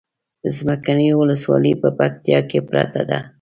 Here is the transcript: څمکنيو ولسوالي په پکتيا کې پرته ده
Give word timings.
څمکنيو 0.55 1.15
ولسوالي 1.21 1.73
په 1.81 1.89
پکتيا 1.99 2.39
کې 2.49 2.59
پرته 2.69 3.01
ده 3.09 3.17